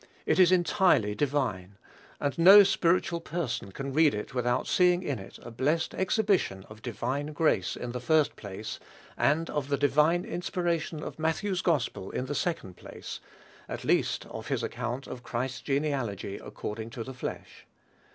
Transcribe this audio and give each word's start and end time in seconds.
It 0.25 0.39
is 0.39 0.51
entirely 0.51 1.13
divine: 1.13 1.77
and 2.19 2.35
no 2.39 2.63
spiritual 2.63 3.21
person 3.21 3.71
can 3.71 3.93
read 3.93 4.15
it 4.15 4.33
without 4.33 4.65
seeing 4.65 5.03
in 5.03 5.19
it 5.19 5.37
a 5.43 5.51
blessed 5.51 5.93
exhibition 5.93 6.65
of 6.69 6.81
divine 6.81 7.33
grace 7.33 7.75
in 7.75 7.91
the 7.91 7.99
first 7.99 8.35
place, 8.35 8.79
and 9.15 9.47
of 9.51 9.67
the 9.69 9.77
divine 9.77 10.25
inspiration 10.25 11.03
of 11.03 11.19
Matthew's 11.19 11.61
gospel 11.61 12.09
in 12.09 12.25
the 12.25 12.33
second 12.33 12.77
place, 12.77 13.19
at 13.69 13.83
least 13.83 14.25
of 14.25 14.47
his 14.47 14.63
account 14.63 15.05
of 15.05 15.21
Christ's 15.21 15.61
genealogy 15.61 16.37
according 16.43 16.89
to 16.89 17.03
the 17.03 17.13
flesh. 17.13 17.67